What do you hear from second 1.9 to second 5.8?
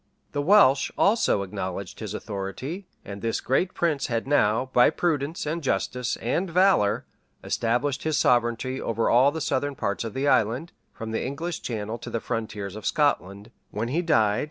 his authority; and this great prince had now, by prudence, and